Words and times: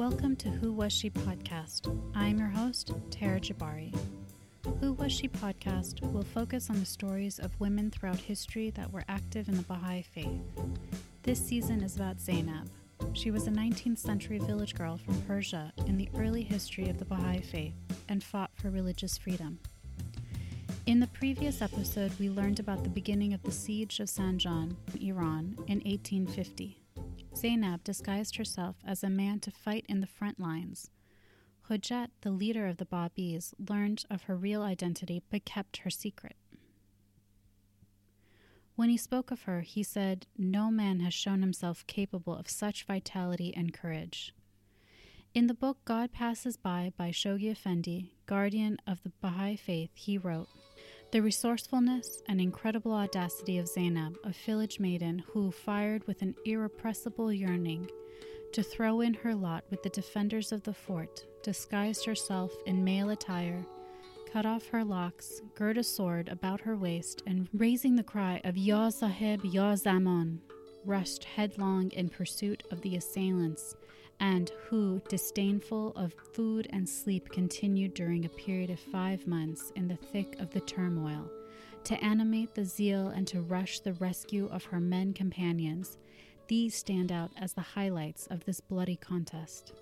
Welcome 0.00 0.34
to 0.36 0.48
Who 0.48 0.72
Was 0.72 0.94
She 0.94 1.10
podcast. 1.10 1.94
I'm 2.14 2.38
your 2.38 2.48
host, 2.48 2.94
Tara 3.10 3.38
Jabari. 3.38 3.94
Who 4.80 4.94
Was 4.94 5.12
She 5.12 5.28
podcast 5.28 6.00
will 6.10 6.22
focus 6.24 6.70
on 6.70 6.80
the 6.80 6.86
stories 6.86 7.38
of 7.38 7.60
women 7.60 7.90
throughout 7.90 8.18
history 8.18 8.70
that 8.70 8.90
were 8.90 9.04
active 9.10 9.46
in 9.46 9.58
the 9.58 9.62
Baha'i 9.62 10.00
faith. 10.00 10.40
This 11.22 11.38
season 11.38 11.82
is 11.82 11.96
about 11.96 12.18
Zainab. 12.18 12.70
She 13.12 13.30
was 13.30 13.46
a 13.46 13.50
19th 13.50 13.98
century 13.98 14.38
village 14.38 14.74
girl 14.74 14.96
from 14.96 15.20
Persia 15.28 15.70
in 15.86 15.98
the 15.98 16.08
early 16.16 16.44
history 16.44 16.88
of 16.88 16.98
the 16.98 17.04
Baha'i 17.04 17.42
faith 17.42 17.74
and 18.08 18.24
fought 18.24 18.52
for 18.54 18.70
religious 18.70 19.18
freedom. 19.18 19.58
In 20.86 21.00
the 21.00 21.08
previous 21.08 21.60
episode, 21.60 22.18
we 22.18 22.30
learned 22.30 22.58
about 22.58 22.84
the 22.84 22.88
beginning 22.88 23.34
of 23.34 23.42
the 23.42 23.52
siege 23.52 24.00
of 24.00 24.08
Zanjan, 24.08 24.76
Iran, 24.98 25.56
in 25.66 25.80
1850. 25.80 26.79
Zainab 27.40 27.82
disguised 27.82 28.36
herself 28.36 28.76
as 28.86 29.02
a 29.02 29.08
man 29.08 29.40
to 29.40 29.50
fight 29.50 29.86
in 29.88 30.00
the 30.00 30.06
front 30.06 30.38
lines. 30.38 30.90
Hujat, 31.70 32.10
the 32.20 32.30
leader 32.30 32.66
of 32.66 32.76
the 32.76 32.84
Babis, 32.84 33.54
learned 33.58 34.04
of 34.10 34.24
her 34.24 34.36
real 34.36 34.62
identity 34.62 35.22
but 35.30 35.46
kept 35.46 35.78
her 35.78 35.90
secret. 35.90 36.36
When 38.76 38.90
he 38.90 38.98
spoke 38.98 39.30
of 39.30 39.42
her, 39.42 39.62
he 39.62 39.82
said, 39.82 40.26
No 40.36 40.70
man 40.70 41.00
has 41.00 41.14
shown 41.14 41.40
himself 41.40 41.86
capable 41.86 42.36
of 42.36 42.50
such 42.50 42.84
vitality 42.84 43.54
and 43.56 43.72
courage. 43.72 44.34
In 45.32 45.46
the 45.46 45.54
book 45.54 45.78
God 45.86 46.12
Passes 46.12 46.58
By 46.58 46.92
by 46.96 47.10
Shoghi 47.10 47.50
Effendi, 47.50 48.12
guardian 48.26 48.76
of 48.86 49.02
the 49.02 49.12
Baha'i 49.22 49.56
faith, 49.56 49.90
he 49.94 50.18
wrote, 50.18 50.48
the 51.12 51.20
resourcefulness 51.20 52.22
and 52.28 52.40
incredible 52.40 52.92
audacity 52.92 53.58
of 53.58 53.66
Zainab, 53.66 54.16
a 54.22 54.32
village 54.46 54.78
maiden 54.78 55.24
who, 55.26 55.50
fired 55.50 56.06
with 56.06 56.22
an 56.22 56.36
irrepressible 56.44 57.32
yearning 57.32 57.90
to 58.52 58.62
throw 58.62 59.00
in 59.00 59.14
her 59.14 59.34
lot 59.34 59.64
with 59.70 59.82
the 59.82 59.88
defenders 59.88 60.52
of 60.52 60.62
the 60.62 60.72
fort, 60.72 61.24
disguised 61.42 62.04
herself 62.04 62.52
in 62.66 62.84
male 62.84 63.10
attire, 63.10 63.64
cut 64.32 64.46
off 64.46 64.68
her 64.68 64.84
locks, 64.84 65.40
girt 65.56 65.78
a 65.78 65.82
sword 65.82 66.28
about 66.28 66.60
her 66.60 66.76
waist, 66.76 67.22
and 67.26 67.48
raising 67.54 67.96
the 67.96 68.04
cry 68.04 68.40
of 68.44 68.56
Ya 68.56 68.88
Sahib, 68.90 69.44
Ya 69.44 69.74
Zaman, 69.74 70.40
rushed 70.84 71.24
headlong 71.24 71.90
in 71.90 72.08
pursuit 72.08 72.62
of 72.70 72.80
the 72.82 72.96
assailants 72.96 73.74
and 74.20 74.52
who, 74.68 75.00
disdainful 75.08 75.92
of 75.96 76.14
food 76.34 76.68
and 76.70 76.86
sleep, 76.86 77.30
continued 77.30 77.94
during 77.94 78.24
a 78.24 78.30
period 78.30 78.68
of 78.70 78.78
five 78.78 79.26
months 79.26 79.72
in 79.76 79.88
the 79.88 79.96
thick 79.96 80.38
of 80.38 80.50
the 80.50 80.60
turmoil, 80.60 81.28
to 81.84 82.04
animate 82.04 82.54
the 82.54 82.64
zeal 82.64 83.08
and 83.08 83.26
to 83.26 83.40
rush 83.40 83.80
the 83.80 83.94
rescue 83.94 84.46
of 84.52 84.64
her 84.64 84.78
men 84.78 85.14
companions. 85.14 85.96
These 86.48 86.74
stand 86.74 87.10
out 87.10 87.30
as 87.38 87.54
the 87.54 87.62
highlights 87.62 88.26
of 88.26 88.44
this 88.44 88.60
bloody 88.60 88.96
contest. 88.96 89.72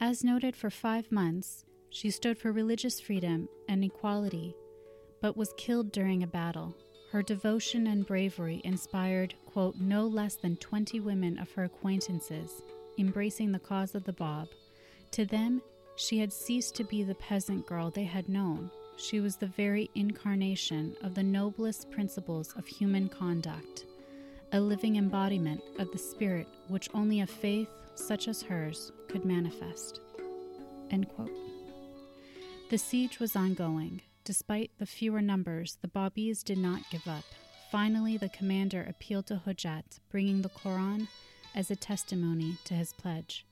As 0.00 0.24
noted 0.24 0.56
for 0.56 0.70
five 0.70 1.12
months, 1.12 1.64
she 1.90 2.10
stood 2.10 2.38
for 2.38 2.50
religious 2.50 3.00
freedom 3.00 3.48
and 3.68 3.84
equality, 3.84 4.56
but 5.20 5.36
was 5.36 5.54
killed 5.56 5.92
during 5.92 6.24
a 6.24 6.26
battle. 6.26 6.74
Her 7.12 7.22
devotion 7.22 7.86
and 7.86 8.06
bravery 8.06 8.62
inspired, 8.64 9.34
quote, 9.46 9.76
no 9.78 10.06
less 10.06 10.34
than 10.34 10.56
20 10.56 10.98
women 10.98 11.38
of 11.38 11.52
her 11.52 11.64
acquaintances 11.64 12.62
embracing 12.98 13.52
the 13.52 13.58
cause 13.58 13.94
of 13.94 14.04
the 14.04 14.12
Bab. 14.12 14.48
To 15.12 15.24
them, 15.24 15.62
she 15.96 16.18
had 16.18 16.32
ceased 16.32 16.74
to 16.76 16.84
be 16.84 17.02
the 17.02 17.14
peasant 17.14 17.66
girl 17.66 17.90
they 17.90 18.04
had 18.04 18.28
known. 18.28 18.70
She 18.96 19.20
was 19.20 19.36
the 19.36 19.46
very 19.46 19.90
incarnation 19.94 20.96
of 21.02 21.14
the 21.14 21.22
noblest 21.22 21.90
principles 21.90 22.52
of 22.56 22.66
human 22.66 23.08
conduct, 23.08 23.86
a 24.52 24.60
living 24.60 24.96
embodiment 24.96 25.62
of 25.78 25.90
the 25.92 25.98
spirit 25.98 26.46
which 26.68 26.88
only 26.94 27.20
a 27.20 27.26
faith 27.26 27.68
such 27.94 28.28
as 28.28 28.42
hers 28.42 28.92
could 29.08 29.24
manifest. 29.24 30.00
The 32.72 32.78
siege 32.78 33.18
was 33.18 33.36
ongoing. 33.36 34.00
Despite 34.24 34.70
the 34.78 34.86
fewer 34.86 35.20
numbers, 35.20 35.76
the 35.82 35.88
Babis 35.88 36.42
did 36.42 36.58
not 36.58 36.88
give 36.90 37.06
up. 37.06 37.24
Finally, 37.70 38.16
the 38.16 38.30
commander 38.30 38.82
appealed 38.88 39.26
to 39.26 39.42
Hujat, 39.44 40.00
bringing 40.10 40.42
the 40.42 40.48
Quran 40.48 41.08
as 41.54 41.70
a 41.70 41.76
testimony 41.76 42.56
to 42.64 42.74
his 42.74 42.92
pledge. 42.92 43.46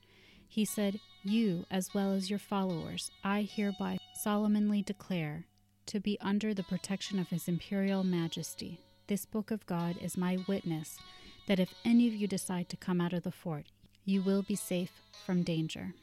He 0.49 0.65
said, 0.65 0.99
You, 1.22 1.65
as 1.71 1.94
well 1.94 2.12
as 2.12 2.28
your 2.28 2.38
followers, 2.38 3.11
I 3.22 3.43
hereby 3.43 3.99
solemnly 4.15 4.83
declare 4.83 5.47
to 5.87 6.00
be 6.00 6.19
under 6.21 6.53
the 6.55 6.62
protection 6.62 7.19
of 7.19 7.28
His 7.28 7.49
Imperial 7.49 8.05
Majesty. 8.05 8.81
This 9.06 9.27
book 9.27 9.50
of 9.50 9.66
God 9.66 9.97
is 10.00 10.16
my 10.16 10.38
witness 10.47 10.99
that 11.47 11.61
if 11.61 11.75
any 11.84 12.06
of 12.06 12.15
you 12.15 12.27
decide 12.27 12.69
to 12.69 12.77
come 12.77 13.00
out 13.00 13.12
of 13.12 13.22
the 13.22 13.33
fort, 13.33 13.66
you 14.05 14.22
will 14.22 14.43
be 14.43 14.55
safe 14.55 14.93
from 15.25 15.43
danger. 15.43 15.94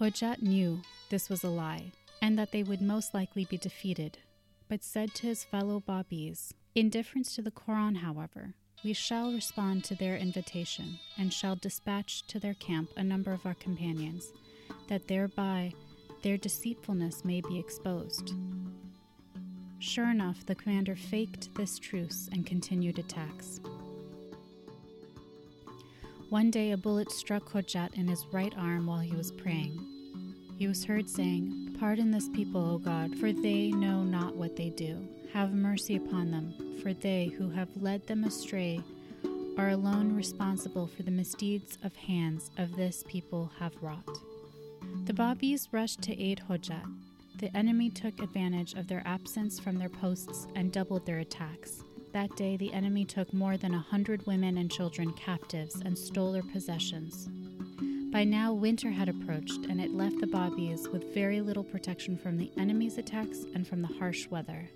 Hojat 0.00 0.42
knew 0.42 0.82
this 1.10 1.28
was 1.28 1.42
a 1.42 1.48
lie 1.48 1.92
and 2.22 2.38
that 2.38 2.52
they 2.52 2.62
would 2.62 2.80
most 2.80 3.14
likely 3.14 3.44
be 3.44 3.56
defeated, 3.56 4.18
but 4.68 4.84
said 4.84 5.14
to 5.14 5.26
his 5.26 5.44
fellow 5.44 5.80
Babis, 5.80 6.52
In 6.74 6.88
deference 6.88 7.34
to 7.34 7.42
the 7.42 7.50
Koran, 7.50 7.96
however, 7.96 8.54
we 8.84 8.92
shall 8.92 9.32
respond 9.32 9.84
to 9.84 9.94
their 9.94 10.16
invitation, 10.16 10.98
and 11.18 11.32
shall 11.32 11.56
dispatch 11.56 12.26
to 12.28 12.38
their 12.38 12.54
camp 12.54 12.90
a 12.96 13.02
number 13.02 13.32
of 13.32 13.44
our 13.44 13.54
companions, 13.54 14.32
that 14.88 15.08
thereby 15.08 15.72
their 16.22 16.36
deceitfulness 16.36 17.24
may 17.24 17.40
be 17.40 17.58
exposed. 17.58 18.34
Sure 19.78 20.10
enough, 20.10 20.44
the 20.46 20.54
commander 20.54 20.96
faked 20.96 21.54
this 21.54 21.78
truce 21.78 22.28
and 22.32 22.46
continued 22.46 22.98
attacks. 22.98 23.60
One 26.30 26.50
day, 26.50 26.72
a 26.72 26.76
bullet 26.76 27.10
struck 27.10 27.50
Hojat 27.50 27.94
in 27.94 28.06
his 28.06 28.26
right 28.32 28.52
arm 28.58 28.86
while 28.86 29.00
he 29.00 29.14
was 29.14 29.32
praying. 29.32 29.82
He 30.58 30.66
was 30.66 30.84
heard 30.84 31.08
saying, 31.08 31.76
Pardon 31.78 32.10
this 32.10 32.28
people, 32.28 32.68
O 32.68 32.78
God, 32.78 33.16
for 33.18 33.32
they 33.32 33.70
know 33.70 34.02
not 34.02 34.36
what 34.36 34.56
they 34.56 34.70
do. 34.70 35.08
Have 35.32 35.52
mercy 35.52 35.96
upon 35.96 36.30
them, 36.30 36.54
for 36.82 36.92
they 36.92 37.26
who 37.26 37.50
have 37.50 37.68
led 37.80 38.06
them 38.06 38.24
astray 38.24 38.80
are 39.58 39.70
alone 39.70 40.14
responsible 40.14 40.86
for 40.86 41.02
the 41.02 41.10
misdeeds 41.10 41.78
of 41.82 41.94
hands 41.96 42.50
of 42.58 42.76
this 42.76 43.04
people 43.06 43.50
have 43.58 43.74
wrought. 43.82 44.08
The 45.04 45.12
Babis 45.12 45.68
rushed 45.72 46.00
to 46.02 46.20
aid 46.20 46.42
Hojat. 46.48 46.86
The 47.40 47.56
enemy 47.56 47.90
took 47.90 48.20
advantage 48.20 48.74
of 48.74 48.88
their 48.88 49.02
absence 49.04 49.60
from 49.60 49.78
their 49.78 49.88
posts 49.88 50.46
and 50.54 50.72
doubled 50.72 51.06
their 51.06 51.18
attacks. 51.18 51.82
That 52.12 52.34
day, 52.36 52.56
the 52.56 52.72
enemy 52.72 53.04
took 53.04 53.32
more 53.34 53.56
than 53.56 53.74
a 53.74 53.78
hundred 53.78 54.26
women 54.26 54.56
and 54.58 54.70
children 54.70 55.12
captives 55.12 55.80
and 55.84 55.96
stole 55.96 56.32
their 56.32 56.42
possessions. 56.42 57.28
By 58.10 58.24
now, 58.24 58.54
winter 58.54 58.90
had 58.90 59.08
approached, 59.08 59.66
and 59.66 59.80
it 59.80 59.92
left 59.92 60.18
the 60.20 60.26
Babis 60.26 60.88
with 60.88 61.12
very 61.12 61.42
little 61.42 61.64
protection 61.64 62.16
from 62.16 62.38
the 62.38 62.50
enemy's 62.56 62.96
attacks 62.96 63.44
and 63.54 63.66
from 63.66 63.82
the 63.82 63.88
harsh 63.98 64.26
weather. 64.28 64.68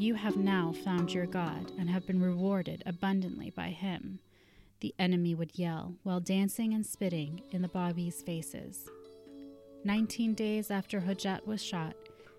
You 0.00 0.14
have 0.14 0.38
now 0.38 0.72
found 0.72 1.12
your 1.12 1.26
God 1.26 1.72
and 1.78 1.90
have 1.90 2.06
been 2.06 2.22
rewarded 2.22 2.82
abundantly 2.86 3.50
by 3.50 3.68
him, 3.68 4.18
the 4.80 4.94
enemy 4.98 5.34
would 5.34 5.58
yell 5.58 5.94
while 6.04 6.20
dancing 6.20 6.72
and 6.72 6.86
spitting 6.86 7.42
in 7.50 7.60
the 7.60 7.68
Babis' 7.68 8.22
faces. 8.22 8.88
Nineteen 9.84 10.32
days 10.32 10.70
after 10.70 11.02
Hujat 11.02 11.46
was 11.46 11.62
shot, 11.62 11.96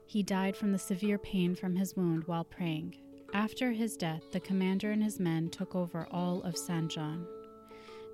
he 0.07 0.23
died 0.23 0.57
from 0.57 0.71
the 0.71 0.79
severe 0.79 1.19
pain 1.19 1.53
from 1.53 1.75
his 1.75 1.95
wound 1.95 2.23
while 2.23 2.43
praying. 2.43 2.95
After 3.31 3.71
his 3.71 3.95
death, 3.95 4.23
the 4.31 4.39
commander 4.39 4.89
and 4.89 5.03
his 5.03 5.19
men 5.19 5.47
took 5.51 5.75
over 5.75 6.07
all 6.09 6.41
of 6.41 6.55
Zanjan. 6.55 7.27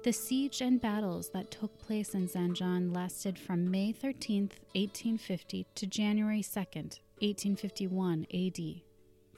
The 0.04 0.12
siege 0.12 0.60
and 0.60 0.82
battles 0.82 1.30
that 1.30 1.52
took 1.52 1.80
place 1.80 2.16
in 2.16 2.28
Zanjan 2.28 2.94
lasted 2.94 3.40
from 3.40 3.72
May 3.72 3.94
13, 3.94 4.52
1850 4.74 5.68
to 5.74 5.88
January 5.88 6.44
2, 6.44 6.60
1851 6.60 8.28
AD 8.34 8.82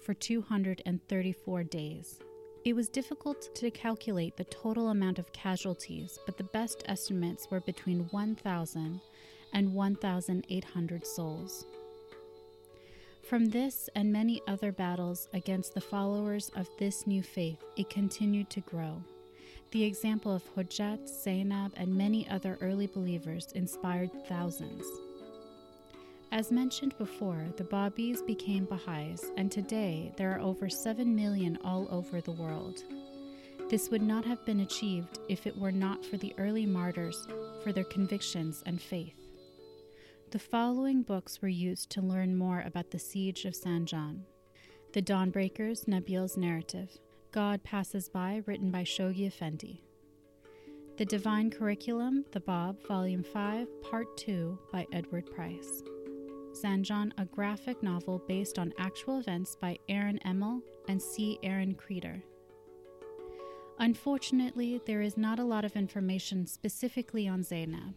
for 0.10 0.16
234 0.16 1.64
days. 1.66 2.20
It 2.66 2.76
was 2.76 2.90
difficult 2.90 3.54
to 3.54 3.70
calculate 3.70 4.36
the 4.36 4.44
total 4.46 4.90
amount 4.90 5.20
of 5.20 5.32
casualties, 5.34 6.18
but 6.26 6.36
the 6.36 6.46
best 6.46 6.82
estimates 6.88 7.52
were 7.52 7.60
between 7.60 8.08
1,000 8.10 9.02
and 9.54 9.72
1,800 9.72 11.06
souls. 11.06 11.68
From 13.22 13.50
this 13.50 13.88
and 13.94 14.12
many 14.12 14.42
other 14.48 14.72
battles 14.72 15.28
against 15.36 15.76
the 15.76 15.82
followers 15.82 16.50
of 16.56 16.68
this 16.80 17.06
new 17.06 17.22
faith, 17.22 17.64
it 17.78 17.92
continued 17.92 18.50
to 18.50 18.62
grow. 18.62 19.04
The 19.70 19.84
example 19.84 20.34
of 20.34 20.56
Hujat, 20.56 21.08
Zainab, 21.08 21.74
and 21.78 21.96
many 21.96 22.28
other 22.30 22.58
early 22.62 22.88
believers 22.88 23.52
inspired 23.52 24.10
thousands. 24.28 24.88
As 26.32 26.52
mentioned 26.52 26.96
before, 27.00 27.44
the 27.58 27.64
Babis 27.64 28.22
became 28.22 28.66
Baha'is, 28.66 29.32
and 29.36 29.52
today 29.52 30.14
there 30.16 30.32
are 30.32 30.40
over 30.40 30.70
7 30.70 31.16
million 31.16 31.58
all 31.64 31.88
over 31.90 32.22
the 32.22 32.32
world. 32.32 32.84
This 33.68 33.90
would 33.90 34.04
not 34.04 34.26
have 34.26 34.46
been 34.46 34.60
achieved 34.60 35.18
if 35.28 35.48
it 35.48 35.58
were 35.58 35.72
not 35.72 36.06
for 36.06 36.18
the 36.18 36.36
early 36.38 36.68
martyrs 36.68 37.28
for 37.64 37.72
their 37.72 37.84
convictions 37.84 38.62
and 38.68 38.80
faith. 38.80 39.16
The 40.30 40.38
following 40.38 41.02
books 41.02 41.42
were 41.42 41.48
used 41.48 41.90
to 41.92 42.02
learn 42.02 42.38
more 42.38 42.62
about 42.64 42.92
the 42.92 43.00
siege 43.00 43.46
of 43.46 43.56
Zanjan 43.56 44.22
The 44.94 45.02
Dawnbreakers, 45.02 45.88
Nabil's 45.88 46.38
narrative, 46.38 46.96
God 47.32 47.64
Passes 47.64 48.08
By, 48.08 48.44
written 48.46 48.70
by 48.70 48.84
Shoghi 48.84 49.26
Effendi, 49.26 49.82
The 50.98 51.06
Divine 51.06 51.50
Curriculum, 51.50 52.26
The 52.32 52.40
Bab, 52.40 52.88
Volume 52.88 53.24
5, 53.24 53.82
Part 53.82 54.16
2 54.18 54.60
by 54.72 54.86
Edward 54.94 55.26
Price. 55.32 55.82
Zanjan, 56.54 57.12
a 57.18 57.26
graphic 57.26 57.82
novel 57.84 58.22
based 58.28 58.60
on 58.60 58.74
actual 58.78 59.20
events 59.20 59.56
by 59.56 59.78
Aaron 59.88 60.20
Emmel 60.26 60.62
and 60.88 61.02
C. 61.02 61.40
Aaron 61.44 61.76
Kreader. 61.76 62.22
Unfortunately, 63.78 64.82
there 64.86 65.02
is 65.02 65.18
not 65.18 65.40
a 65.40 65.46
lot 65.46 65.64
of 65.64 65.76
information 65.76 66.46
specifically 66.46 67.28
on 67.28 67.44
Zainab, 67.44 67.96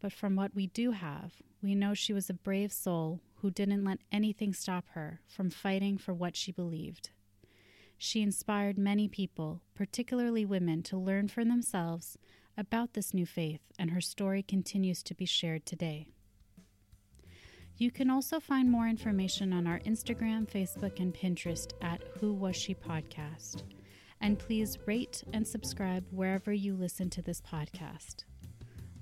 but 0.00 0.12
from 0.12 0.36
what 0.36 0.54
we 0.54 0.68
do 0.68 0.92
have, 0.92 1.34
we 1.62 1.74
know 1.74 1.94
she 1.94 2.12
was 2.12 2.30
a 2.30 2.34
brave 2.34 2.72
soul 2.72 3.20
who 3.36 3.50
didn't 3.50 3.84
let 3.84 3.98
anything 4.12 4.52
stop 4.52 4.84
her 4.90 5.20
from 5.26 5.50
fighting 5.50 5.98
for 5.98 6.14
what 6.14 6.36
she 6.36 6.52
believed. 6.52 7.10
She 7.98 8.22
inspired 8.22 8.78
many 8.78 9.08
people, 9.08 9.62
particularly 9.74 10.44
women, 10.44 10.82
to 10.84 10.96
learn 10.96 11.28
for 11.28 11.44
themselves 11.44 12.16
about 12.56 12.92
this 12.92 13.12
new 13.12 13.26
faith, 13.26 13.60
and 13.78 13.90
her 13.90 14.00
story 14.00 14.42
continues 14.42 15.02
to 15.02 15.14
be 15.14 15.26
shared 15.26 15.66
today. 15.66 16.06
You 17.80 17.90
can 17.90 18.10
also 18.10 18.40
find 18.40 18.70
more 18.70 18.86
information 18.88 19.54
on 19.54 19.66
our 19.66 19.78
Instagram, 19.80 20.46
Facebook, 20.46 21.00
and 21.00 21.14
Pinterest 21.14 21.72
at 21.80 22.02
Who 22.20 22.34
Was 22.34 22.54
She 22.54 22.74
Podcast. 22.74 23.62
And 24.20 24.38
please 24.38 24.76
rate 24.84 25.24
and 25.32 25.48
subscribe 25.48 26.04
wherever 26.10 26.52
you 26.52 26.74
listen 26.74 27.08
to 27.08 27.22
this 27.22 27.40
podcast. 27.40 28.24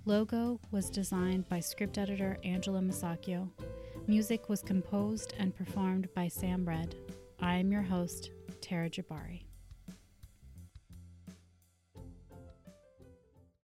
Logo 0.05 0.61
was 0.71 0.91
designed 0.91 1.49
by 1.49 1.59
script 1.59 1.99
editor 1.99 2.39
Angela 2.45 2.79
Masacchio. 2.79 3.49
Music 4.07 4.49
was 4.49 4.63
composed 4.63 5.35
and 5.41 5.57
performed 5.57 6.09
by 6.15 6.29
Sam 6.29 6.65
Red. 6.65 6.95
I 7.41 7.57
am 7.57 7.73
your 7.73 7.83
host, 7.83 8.31
Tara 8.61 8.89
Jabari. 8.89 9.43